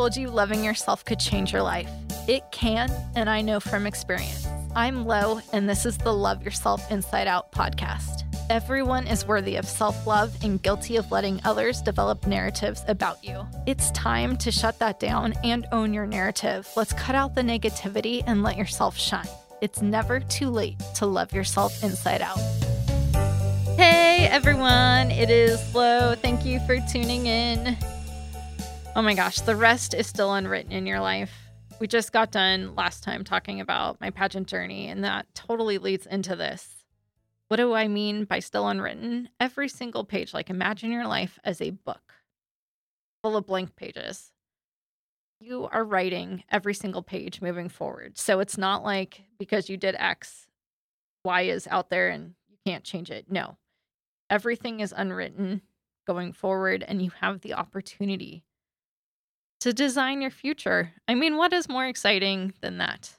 [0.00, 1.90] told you loving yourself could change your life.
[2.26, 4.46] It can, and I know from experience.
[4.74, 8.22] I'm Lo, and this is the Love Yourself Inside Out podcast.
[8.48, 13.46] Everyone is worthy of self love and guilty of letting others develop narratives about you.
[13.66, 16.66] It's time to shut that down and own your narrative.
[16.76, 19.28] Let's cut out the negativity and let yourself shine.
[19.60, 22.38] It's never too late to love yourself inside out.
[23.76, 26.14] Hey everyone, it is Lo.
[26.14, 27.76] Thank you for tuning in.
[28.96, 31.32] Oh my gosh, the rest is still unwritten in your life.
[31.78, 36.06] We just got done last time talking about my pageant journey, and that totally leads
[36.06, 36.84] into this.
[37.46, 39.28] What do I mean by still unwritten?
[39.38, 42.12] Every single page, like imagine your life as a book
[43.22, 44.32] full of blank pages.
[45.40, 48.18] You are writing every single page moving forward.
[48.18, 50.48] So it's not like because you did X,
[51.24, 53.30] Y is out there and you can't change it.
[53.30, 53.56] No,
[54.28, 55.62] everything is unwritten
[56.06, 58.42] going forward, and you have the opportunity
[59.60, 60.92] to design your future.
[61.06, 63.16] I mean, what is more exciting than that?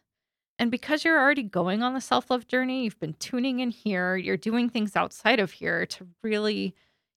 [0.60, 4.16] And because you're already going on the self love journey, you've been tuning in here,
[4.16, 6.76] you're doing things outside of here to really,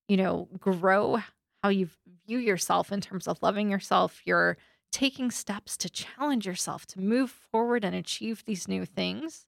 [0.08, 1.20] you know, grow
[1.62, 1.88] how you
[2.26, 4.22] view yourself in terms of loving yourself.
[4.24, 4.56] You're
[4.92, 9.44] taking steps to challenge yourself to move forward and achieve these new things.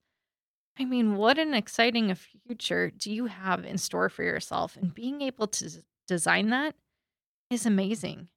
[0.79, 4.77] I mean, what an exciting future do you have in store for yourself?
[4.77, 5.71] And being able to
[6.07, 6.75] design that
[7.49, 8.29] is amazing.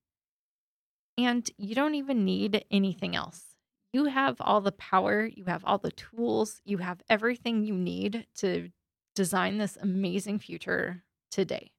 [1.19, 3.43] And you don't even need anything else.
[3.91, 8.25] You have all the power, you have all the tools, you have everything you need
[8.37, 8.69] to
[9.15, 11.71] design this amazing future today.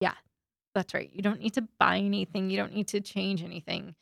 [0.00, 0.14] Yeah,
[0.72, 1.10] that's right.
[1.12, 3.96] You don't need to buy anything, you don't need to change anything.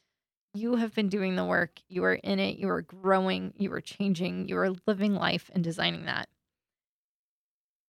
[0.53, 3.81] You have been doing the work, you are in it, you are growing, you are
[3.81, 6.29] changing, you are living life and designing that.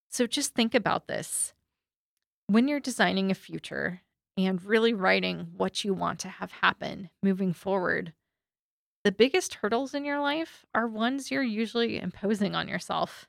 [0.09, 1.53] So just think about this.
[2.45, 4.01] When you're designing a future,
[4.38, 8.13] and really writing what you want to have happen moving forward.
[9.03, 13.27] The biggest hurdles in your life are ones you're usually imposing on yourself.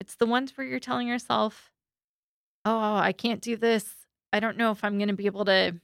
[0.00, 1.70] It's the ones where you're telling yourself,
[2.64, 3.86] oh, I can't do this.
[4.32, 5.76] I don't know if I'm going to be able to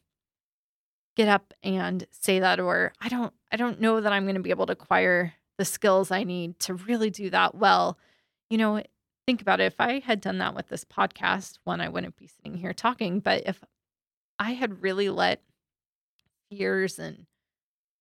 [1.16, 4.40] get up and say that or I don't I don't know that I'm going to
[4.40, 7.98] be able to acquire the skills I need to really do that well.
[8.50, 8.82] You know,
[9.26, 9.64] think about it.
[9.64, 13.20] If I had done that with this podcast, one, I wouldn't be sitting here talking.
[13.20, 13.62] But if
[14.38, 15.42] I had really let
[16.50, 17.26] fears and,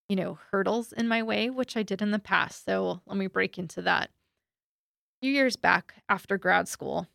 [0.10, 2.66] you know, hurdles in my way, which I did in the past.
[2.66, 4.10] So let me break into that.
[4.10, 7.08] A few years back after grad school,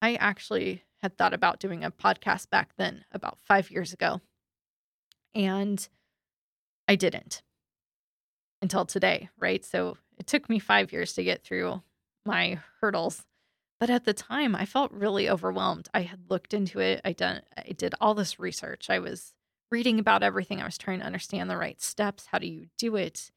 [0.00, 4.20] I actually had thought about doing a podcast back then, about five years ago.
[5.34, 5.86] And
[6.86, 7.42] I didn't
[8.62, 9.64] until today, right?
[9.64, 11.82] So it took me five years to get through
[12.24, 13.24] my hurdles
[13.80, 15.88] but at the time, I felt really overwhelmed.
[15.94, 17.00] I had looked into it.
[17.04, 18.90] I done I did all this research.
[18.90, 19.34] I was
[19.70, 20.60] reading about everything.
[20.60, 22.26] I was trying to understand the right steps.
[22.26, 23.30] How do you do it?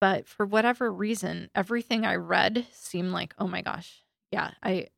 [0.00, 4.04] But for whatever reason, everything I read seemed like, "Oh my gosh.
[4.32, 4.88] Yeah, I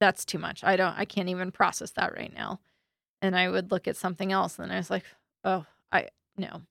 [0.00, 0.64] that's too much.
[0.64, 2.60] I don't I can't even process that right now."
[3.22, 5.04] And I would look at something else and I was like,
[5.44, 6.62] "Oh, I no.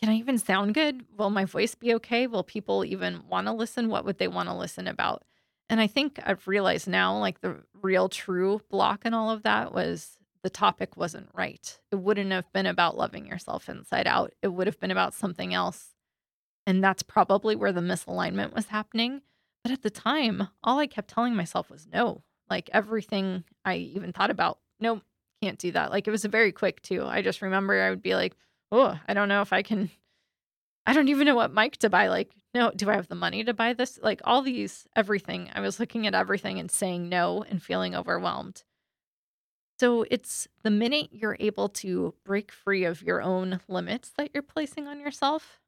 [0.00, 1.06] Can I even sound good?
[1.16, 2.26] Will my voice be okay?
[2.26, 3.88] Will people even want to listen?
[3.90, 5.24] What would they want to listen about?"
[5.68, 9.72] And I think I've realized now, like the real true block and all of that
[9.72, 11.78] was the topic wasn't right.
[11.90, 15.52] It wouldn't have been about loving yourself inside out, it would have been about something
[15.52, 15.94] else.
[16.68, 19.22] And that's probably where the misalignment was happening.
[19.62, 22.22] But at the time, all I kept telling myself was no.
[22.48, 25.00] Like everything I even thought about, no,
[25.42, 25.90] can't do that.
[25.90, 27.04] Like it was very quick too.
[27.04, 28.36] I just remember I would be like,
[28.70, 29.90] oh, I don't know if I can
[30.86, 32.08] I don't even know what mic to buy.
[32.08, 33.98] Like, no, do I have the money to buy this?
[34.02, 35.50] Like, all these, everything.
[35.52, 38.62] I was looking at everything and saying no and feeling overwhelmed.
[39.78, 44.42] So it's the minute you're able to break free of your own limits that you're
[44.42, 45.60] placing on yourself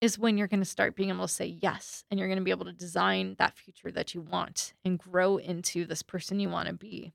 [0.00, 2.44] is when you're going to start being able to say yes and you're going to
[2.44, 6.48] be able to design that future that you want and grow into this person you
[6.48, 7.12] want to be.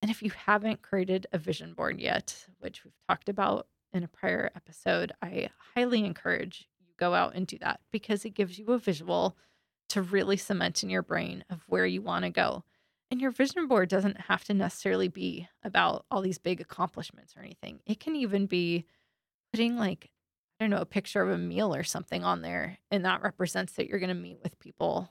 [0.00, 4.08] And if you haven't created a vision board yet, which we've talked about in a
[4.08, 8.66] prior episode, I highly encourage you go out and do that because it gives you
[8.72, 9.36] a visual
[9.90, 12.64] to really cement in your brain of where you want to go.
[13.10, 17.42] And your vision board doesn't have to necessarily be about all these big accomplishments or
[17.42, 17.80] anything.
[17.84, 18.86] It can even be
[19.52, 20.10] putting like
[20.58, 23.72] I don't know, a picture of a meal or something on there and that represents
[23.72, 25.10] that you're going to meet with people,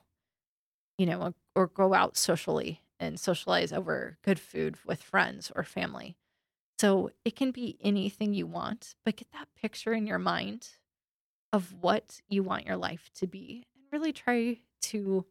[0.96, 6.16] you know, or go out socially and socialize over good food with friends or family.
[6.78, 10.68] So it can be anything you want, but get that picture in your mind
[11.52, 15.26] of what you want your life to be and really try to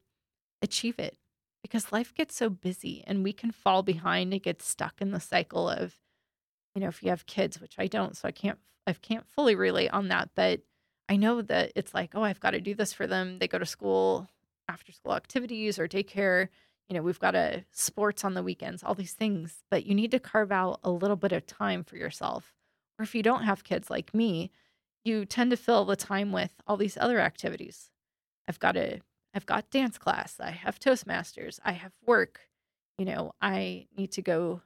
[0.62, 1.18] achieve it
[1.62, 5.20] because life gets so busy and we can fall behind and get stuck in the
[5.20, 5.96] cycle of
[6.74, 9.56] you know, if you have kids, which I don't, so I can't I can't fully
[9.56, 10.62] relate on that, but
[11.10, 13.40] I know that it's like, oh, I've got to do this for them.
[13.40, 14.30] They go to school,
[14.72, 16.48] after school activities or daycare.
[16.92, 20.12] You know, we've got a sports on the weekends, all these things, but you need
[20.12, 22.54] to carve out a little bit of time for yourself.
[23.00, 24.52] Or if you don't have kids like me,
[25.06, 27.92] you tend to fill the time with all these other activities.
[28.46, 29.00] I've got a
[29.34, 32.42] I've got dance class, I have Toastmasters, I have work.
[32.98, 34.62] You know, I need to go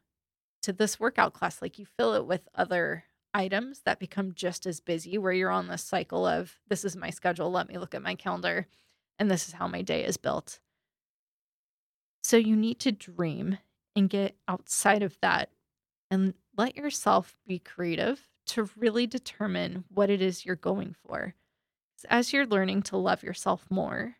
[0.64, 1.62] to this workout class.
[1.62, 3.04] Like you fill it with other
[3.36, 7.12] items that become just as busy where you're on this cycle of this is my
[7.12, 8.66] schedule, let me look at my calendar
[9.20, 10.60] and this is how my day is built.
[12.26, 13.60] So you need to dream
[13.96, 15.52] and get outside of that
[16.10, 21.36] and let yourself be creative to really determine what it is you're going for.
[22.10, 24.16] As you're learning to love yourself more,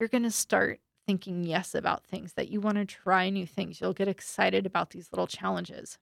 [0.00, 3.80] you're going to start thinking yes about things that you want to try new things.
[3.80, 5.98] You'll get excited about these little challenges.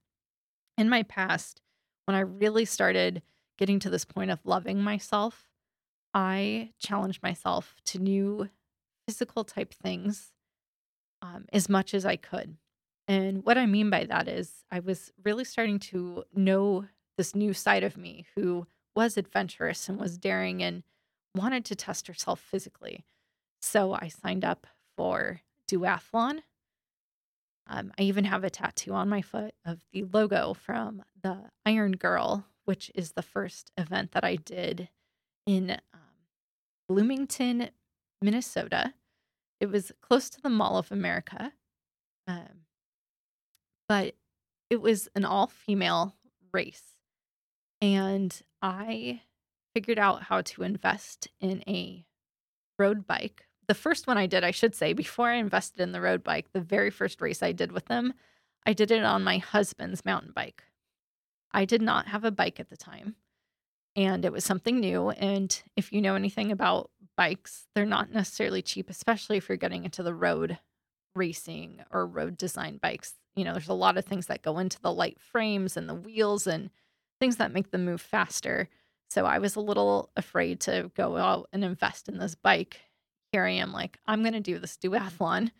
[0.78, 1.60] In my past,
[2.06, 3.20] when I really started
[3.58, 5.50] getting to this point of loving myself,
[6.14, 8.48] I challenged myself to new
[9.06, 10.32] physical type things
[11.24, 12.56] um, as much as I could.
[13.08, 16.86] And what I mean by that is, I was really starting to know
[17.16, 20.82] this new side of me who was adventurous and was daring and
[21.34, 23.04] wanted to test herself physically.
[23.62, 24.66] So I signed up
[24.96, 25.40] for
[25.70, 26.40] duathlon.
[27.66, 31.92] Um, I even have a tattoo on my foot of the logo from the Iron
[31.92, 34.88] Girl, which is the first event that I did
[35.46, 36.00] in um,
[36.88, 37.70] Bloomington,
[38.20, 38.92] Minnesota.
[39.60, 41.52] It was close to the Mall of America.
[42.26, 42.64] Um,
[43.88, 44.14] but
[44.70, 46.16] it was an all female
[46.52, 46.94] race.
[47.80, 49.20] And I
[49.74, 52.04] figured out how to invest in a
[52.78, 53.46] road bike.
[53.66, 56.46] The first one I did, I should say, before I invested in the road bike,
[56.52, 58.14] the very first race I did with them,
[58.66, 60.64] I did it on my husband's mountain bike.
[61.52, 63.16] I did not have a bike at the time,
[63.94, 65.10] and it was something new.
[65.10, 69.84] And if you know anything about bikes, they're not necessarily cheap, especially if you're getting
[69.84, 70.58] into the road
[71.14, 74.80] racing or road design bikes you know, there's a lot of things that go into
[74.80, 76.70] the light frames and the wheels and
[77.20, 78.68] things that make them move faster.
[79.10, 82.80] So I was a little afraid to go out and invest in this bike.
[83.32, 85.50] Here I am, like, I'm going to do this duathlon.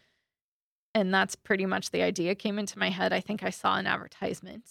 [0.94, 3.12] And that's pretty much the idea came into my head.
[3.12, 4.64] I think I saw an advertisement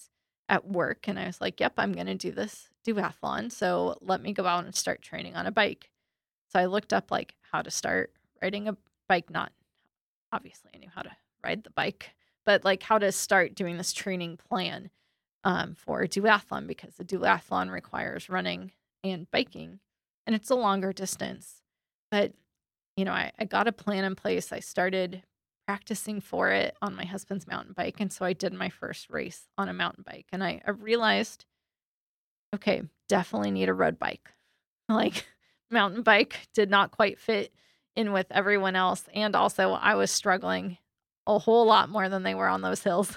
[0.47, 3.51] at work and I was like, yep, I'm going to do this duathlon.
[3.51, 5.89] So let me go out and start training on a bike.
[6.53, 8.77] So I looked up like how to start riding a
[9.09, 9.29] bike.
[9.29, 9.51] Not
[10.31, 11.11] obviously, I knew how to
[11.43, 12.11] ride the bike,
[12.45, 14.91] but like how to start doing this training plan
[15.43, 18.71] um, for a duathlon because a duathlon requires running
[19.03, 19.79] and biking
[20.25, 21.61] and it's a longer distance.
[22.11, 22.33] But,
[22.95, 24.53] you know, I, I got a plan in place.
[24.53, 25.23] I started
[25.67, 27.95] practicing for it on my husband's mountain bike.
[27.99, 30.27] And so I did my first race on a mountain bike.
[30.31, 31.45] And I, I realized,
[32.55, 34.29] okay, definitely need a road bike.
[34.89, 35.25] Like,
[35.71, 37.53] mountain bike did not quite fit
[37.95, 39.05] in with everyone else.
[39.13, 40.77] And also, I was struggling
[41.25, 43.15] a whole lot more than they were on those hills.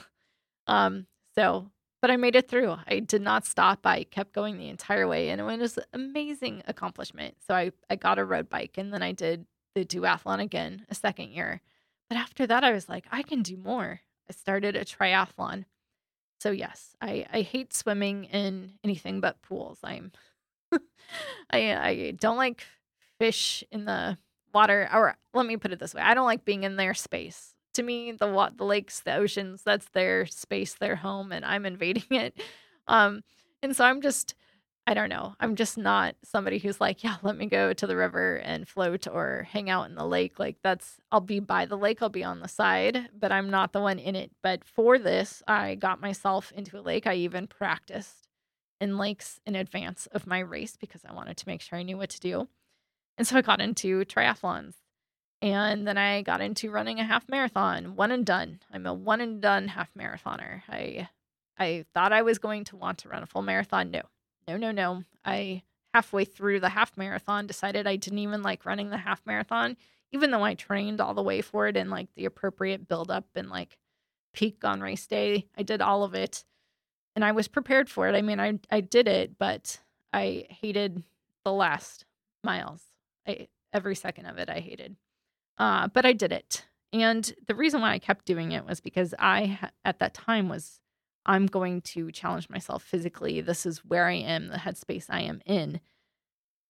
[0.67, 1.71] Um, so,
[2.03, 2.77] but I made it through.
[2.87, 3.87] I did not stop.
[3.87, 7.37] I kept going the entire way, and it was an amazing accomplishment.
[7.47, 10.95] So I I got a road bike, and then I did the duathlon again a
[10.95, 11.61] second year.
[12.09, 14.01] But after that, I was like, I can do more.
[14.29, 15.65] I started a triathlon.
[16.41, 19.79] So yes, I I hate swimming in anything but pools.
[19.83, 20.13] I'm
[21.51, 22.65] I I don't like
[23.19, 24.19] fish in the
[24.53, 26.03] water or let me put it this way.
[26.03, 27.55] I don't like being in their space.
[27.75, 32.05] To me the the lakes the oceans that's their space their home and i'm invading
[32.11, 32.41] it.
[32.89, 33.23] Um
[33.63, 34.35] and so i'm just
[34.87, 37.97] i don't know i'm just not somebody who's like yeah let me go to the
[37.97, 40.39] river and float or hang out in the lake.
[40.39, 43.73] Like that's i'll be by the lake i'll be on the side but i'm not
[43.75, 44.31] the one in it.
[44.43, 48.26] But for this i got myself into a lake i even practiced
[48.81, 51.97] in lakes in advance of my race because i wanted to make sure i knew
[51.97, 52.49] what to do
[53.17, 54.75] and so i got into triathlons
[55.43, 58.61] and then I got into running a half marathon, one and done.
[58.73, 60.63] I'm a one and done half marathoner.
[60.69, 61.09] I
[61.59, 63.91] I thought I was going to want to run a full marathon.
[63.91, 64.03] No.
[64.49, 65.05] No, no, no.
[65.25, 69.77] I halfway through the half marathon decided I didn't even like running the half marathon,
[70.13, 73.27] even though I trained all the way for it and like the appropriate build up
[73.35, 73.79] and like
[74.33, 75.47] peak on race day.
[75.57, 76.45] I did all of it
[77.17, 78.15] and I was prepared for it.
[78.15, 79.81] I mean, I I did it, but
[80.13, 81.03] I hated
[81.45, 82.05] the last
[82.45, 82.83] miles.
[83.27, 84.97] I every second of it I hated.
[85.59, 86.65] Uh, but I did it.
[86.93, 90.81] And the reason why I kept doing it was because I, at that time, was
[91.25, 93.41] I'm going to challenge myself physically.
[93.41, 95.81] This is where I am, the headspace I am in.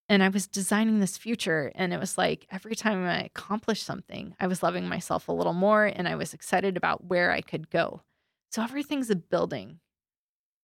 [0.09, 1.73] And I was designing this future.
[1.75, 5.53] And it was like every time I accomplished something, I was loving myself a little
[5.53, 8.03] more and I was excited about where I could go.
[8.51, 9.81] So everything's a building.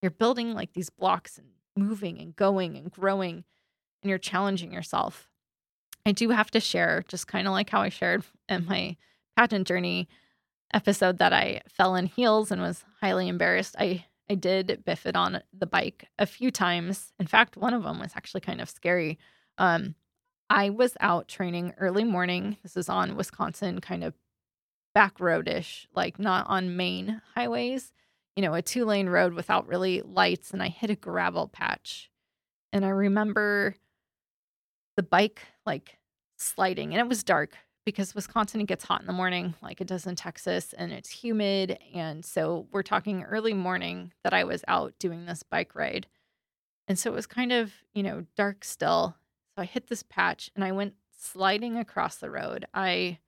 [0.02, 3.44] You're building like these blocks and moving and going and growing,
[4.02, 5.28] and you're challenging yourself.
[6.04, 8.96] I do have to share, just kind of like how I shared in my
[9.36, 10.08] pageant journey
[10.74, 13.76] episode, that I fell in heels and was highly embarrassed.
[13.78, 17.12] I I did biff it on the bike a few times.
[17.18, 19.18] In fact, one of them was actually kind of scary.
[19.58, 19.94] Um,
[20.48, 22.56] I was out training early morning.
[22.62, 24.14] This is on Wisconsin, kind of
[24.94, 27.92] back roadish, like not on main highways,
[28.36, 30.52] you know, a two lane road without really lights.
[30.52, 32.10] And I hit a gravel patch.
[32.72, 33.76] And I remember
[34.96, 35.98] the bike like
[36.36, 39.86] sliding, and it was dark because Wisconsin it gets hot in the morning like it
[39.86, 44.64] does in Texas and it's humid and so we're talking early morning that I was
[44.68, 46.06] out doing this bike ride.
[46.88, 49.16] And so it was kind of, you know, dark still.
[49.54, 52.66] So I hit this patch and I went sliding across the road.
[52.74, 53.18] I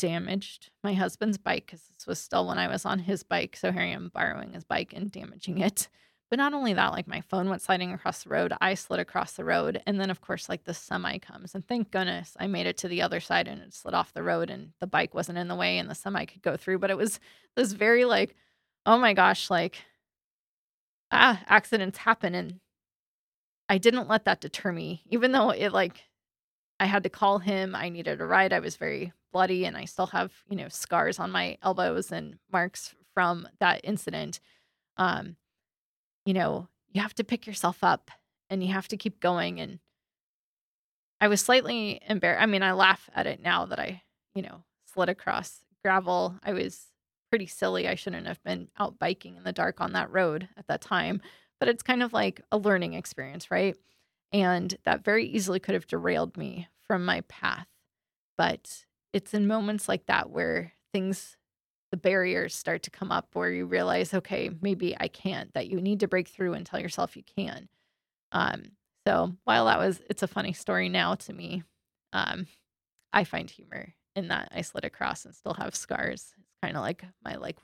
[0.00, 3.54] damaged my husband's bike because this was still when I was on his bike.
[3.54, 5.88] So here I am borrowing his bike and damaging it.
[6.30, 9.32] But not only that, like my phone went sliding across the road, I slid across
[9.32, 9.82] the road.
[9.86, 11.54] And then, of course, like the semi comes.
[11.54, 14.22] And thank goodness I made it to the other side and it slid off the
[14.22, 16.78] road and the bike wasn't in the way and the semi could go through.
[16.78, 17.20] But it was
[17.56, 18.34] this very like,
[18.86, 19.82] oh my gosh, like,
[21.10, 22.34] ah, accidents happen.
[22.34, 22.60] And
[23.68, 26.04] I didn't let that deter me, even though it like,
[26.78, 27.74] I had to call him.
[27.74, 28.54] I needed a ride.
[28.54, 32.38] I was very bloody and I still have, you know, scars on my elbows and
[32.52, 34.40] marks from that incident.
[34.96, 35.36] Um,
[36.24, 38.10] you know, you have to pick yourself up
[38.48, 39.60] and you have to keep going.
[39.60, 39.78] And
[41.20, 42.42] I was slightly embarrassed.
[42.42, 44.02] I mean, I laugh at it now that I,
[44.34, 46.38] you know, slid across gravel.
[46.42, 46.86] I was
[47.30, 47.88] pretty silly.
[47.88, 51.22] I shouldn't have been out biking in the dark on that road at that time.
[51.58, 53.76] But it's kind of like a learning experience, right?
[54.32, 57.66] And that very easily could have derailed me from my path.
[58.36, 61.36] But it's in moments like that where things
[61.90, 65.80] the barriers start to come up where you realize, okay, maybe I can't, that you
[65.80, 67.68] need to break through and tell yourself you can.
[68.32, 68.72] Um,
[69.06, 71.64] so while that was, it's a funny story now to me,
[72.12, 72.46] um,
[73.12, 76.32] I find humor in that I slid across and still have scars.
[76.38, 77.58] It's kind of like my, like,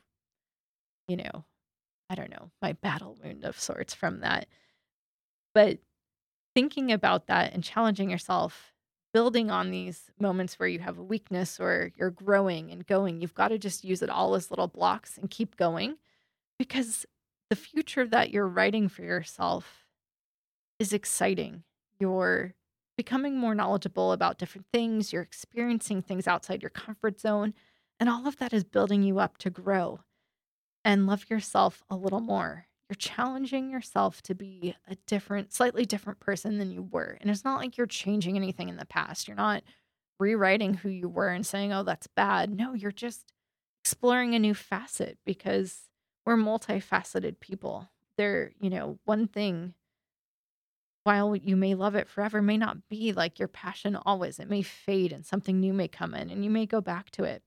[1.07, 1.45] you know,
[2.11, 4.47] I don't know, my battle wound of sorts from that.
[5.55, 5.79] But
[6.55, 8.73] thinking about that and challenging yourself
[9.17, 13.19] building on these moments where you have a weakness or you're growing and going.
[13.19, 15.97] You've got to just use it all as little blocks and keep going
[16.59, 17.07] because
[17.49, 19.87] the future that you're writing for yourself
[20.79, 21.63] is exciting.
[21.99, 22.53] You're
[22.99, 27.55] becoming more knowledgeable about different things, you're experiencing things outside your comfort zone,
[27.99, 30.01] and all of that is building you up to grow
[30.85, 36.21] and love yourself a little more you're challenging yourself to be a different, slightly different
[36.21, 37.19] person than you were.
[37.21, 39.27] And it's not like you're changing anything in the past.
[39.27, 39.65] You're not
[40.21, 42.57] rewriting who you were and saying, oh, that's bad.
[42.57, 43.33] No, you're just
[43.85, 45.89] exploring a new facet because
[46.25, 47.89] we're multifaceted people.
[48.17, 49.75] There, you know, one thing,
[51.05, 54.39] while you may love it forever, may not be like your passion always.
[54.39, 57.25] It may fade and something new may come in and you may go back to
[57.25, 57.43] it.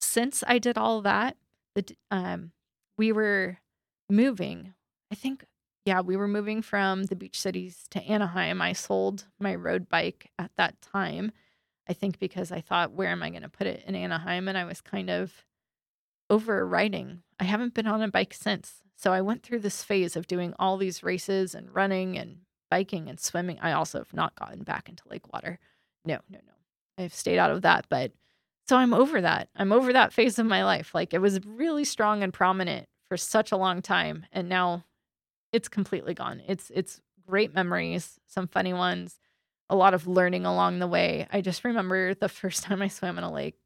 [0.00, 1.36] Since I did all that,
[1.74, 2.50] the, um,
[2.98, 3.58] we were
[4.08, 4.74] moving,
[5.10, 5.44] I think,
[5.84, 8.60] yeah, we were moving from the beach cities to Anaheim.
[8.60, 11.32] I sold my road bike at that time.
[11.88, 14.48] I think because I thought, where am I going to put it in Anaheim?
[14.48, 15.44] And I was kind of
[16.28, 17.22] over riding.
[17.38, 18.82] I haven't been on a bike since.
[18.96, 22.38] So I went through this phase of doing all these races and running and
[22.70, 23.58] biking and swimming.
[23.60, 25.58] I also have not gotten back into lake water.
[26.04, 26.52] No, no, no.
[27.04, 27.86] I've stayed out of that.
[27.88, 28.12] But
[28.66, 29.48] so I'm over that.
[29.54, 30.94] I'm over that phase of my life.
[30.94, 34.84] Like it was really strong and prominent for such a long time and now
[35.52, 36.42] it's completely gone.
[36.46, 39.18] It's it's great memories, some funny ones,
[39.68, 41.26] a lot of learning along the way.
[41.30, 43.58] I just remember the first time I swam in a lake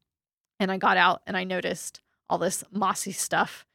[0.59, 3.67] and I got out and I noticed all this mossy stuff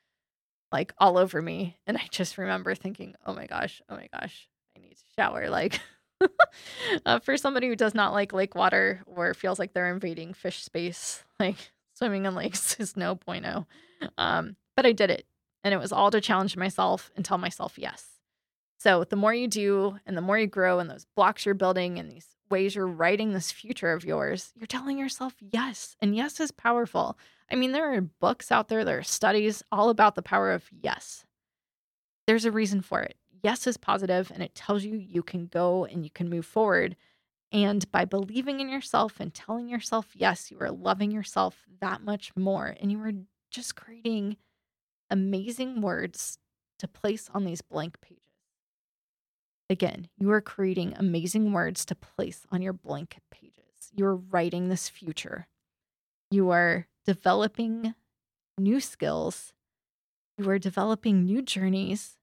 [0.71, 4.47] like all over me and I just remember thinking, "Oh my gosh, oh my gosh,
[4.75, 5.79] I need to shower." Like
[7.05, 10.63] uh, for somebody who does not like lake water or feels like they're invading fish
[10.63, 13.67] space, like swimming in lakes is no bueno.
[14.17, 15.25] Um, but I did it
[15.65, 18.05] and it was all to challenge myself and tell myself yes.
[18.77, 21.97] So the more you do and the more you grow and those blocks you're building
[21.97, 25.95] and these ways you're writing this future of yours, you're telling yourself yes.
[25.99, 27.17] And yes is powerful.
[27.51, 30.69] I mean, there are books out there, there are studies all about the power of
[30.71, 31.25] yes.
[32.27, 33.15] There's a reason for it.
[33.41, 36.95] Yes is positive and it tells you you can go and you can move forward.
[37.51, 42.35] And by believing in yourself and telling yourself yes, you are loving yourself that much
[42.35, 43.13] more and you are
[43.49, 44.37] just creating
[45.09, 46.39] amazing words
[46.79, 48.21] to place on these blank pages.
[49.69, 53.91] Again, you are creating amazing words to place on your blank pages.
[53.95, 55.47] You're writing this future.
[56.31, 57.95] You are developing
[58.57, 59.53] new skills
[60.37, 62.17] You are developing new journeys.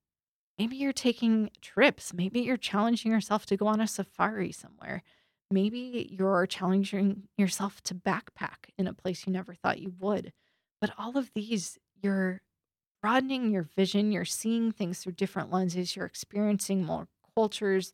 [0.58, 2.12] Maybe you're taking trips.
[2.12, 5.02] Maybe you're challenging yourself to go on a safari somewhere.
[5.50, 10.32] Maybe you're challenging yourself to backpack in a place you never thought you would.
[10.80, 12.42] But all of these, you're
[13.02, 17.92] broadening your vision, you're seeing things through different lenses, you're experiencing more cultures,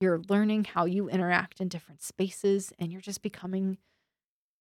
[0.00, 3.78] you're learning how you interact in different spaces, and you're just becoming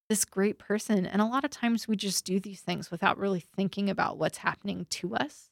[0.09, 1.05] this great person.
[1.05, 4.39] And a lot of times we just do these things without really thinking about what's
[4.39, 5.50] happening to us.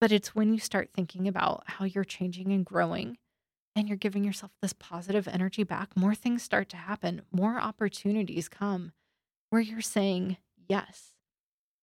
[0.00, 3.18] But it's when you start thinking about how you're changing and growing
[3.76, 8.48] and you're giving yourself this positive energy back, more things start to happen, more opportunities
[8.48, 8.92] come
[9.50, 10.36] where you're saying
[10.68, 11.13] yes.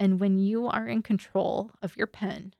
[0.01, 2.55] And when you are in control of your pen,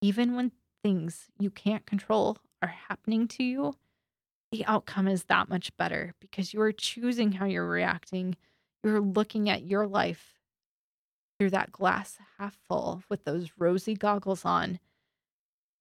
[0.00, 0.50] even when
[0.82, 3.74] things you can't control are happening to you,
[4.50, 8.34] the outcome is that much better because you are choosing how you're reacting.
[8.82, 10.40] You're looking at your life
[11.38, 14.78] through that glass half full with those rosy goggles on,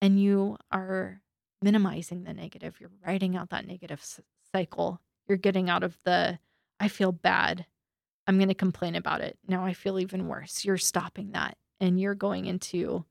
[0.01, 1.21] and you are
[1.61, 2.75] minimizing the negative.
[2.81, 4.03] You're writing out that negative
[4.51, 4.99] cycle.
[5.29, 6.39] You're getting out of the,
[6.77, 7.67] I feel bad.
[8.25, 9.37] I'm going to complain about it.
[9.47, 10.63] Now I feel even worse.
[10.63, 13.05] You're stopping that and you're going into,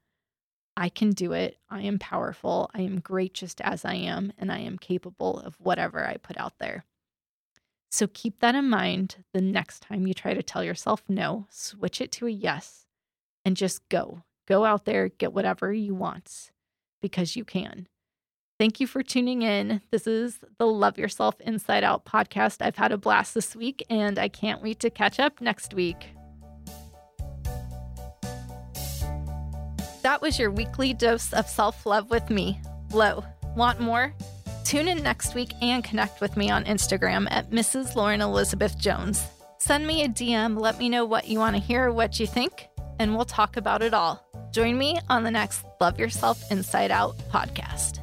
[0.76, 1.58] I can do it.
[1.68, 2.70] I am powerful.
[2.74, 6.38] I am great just as I am, and I am capable of whatever I put
[6.38, 6.84] out there.
[7.90, 12.00] So keep that in mind the next time you try to tell yourself no, switch
[12.00, 12.86] it to a yes
[13.44, 14.22] and just go.
[14.48, 16.50] Go out there, get whatever you want
[17.02, 17.86] because you can.
[18.62, 19.80] Thank you for tuning in.
[19.90, 22.58] This is the Love Yourself Inside Out podcast.
[22.64, 26.10] I've had a blast this week and I can't wait to catch up next week.
[30.02, 32.60] That was your weekly dose of self love with me,
[32.92, 33.24] Lo.
[33.56, 34.14] Want more?
[34.64, 37.96] Tune in next week and connect with me on Instagram at Mrs.
[37.96, 39.26] Lauren Elizabeth Jones.
[39.58, 42.68] Send me a DM, let me know what you want to hear, what you think,
[43.00, 44.24] and we'll talk about it all.
[44.52, 48.01] Join me on the next Love Yourself Inside Out podcast.